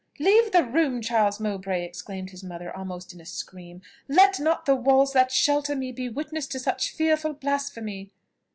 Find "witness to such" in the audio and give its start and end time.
6.09-6.89